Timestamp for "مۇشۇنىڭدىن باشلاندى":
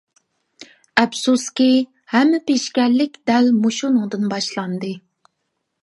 3.61-4.95